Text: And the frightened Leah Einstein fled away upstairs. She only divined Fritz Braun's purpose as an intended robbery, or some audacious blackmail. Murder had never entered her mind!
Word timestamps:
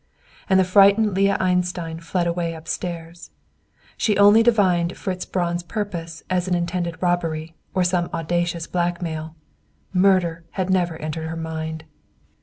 And 0.49 0.59
the 0.59 0.63
frightened 0.63 1.13
Leah 1.15 1.37
Einstein 1.39 1.99
fled 1.99 2.25
away 2.25 2.55
upstairs. 2.55 3.29
She 3.97 4.17
only 4.17 4.41
divined 4.41 4.97
Fritz 4.97 5.27
Braun's 5.27 5.61
purpose 5.61 6.23
as 6.27 6.47
an 6.47 6.55
intended 6.55 6.97
robbery, 7.03 7.53
or 7.75 7.83
some 7.83 8.09
audacious 8.11 8.65
blackmail. 8.65 9.35
Murder 9.93 10.43
had 10.57 10.71
never 10.71 10.97
entered 10.97 11.29
her 11.29 11.35
mind! 11.37 11.83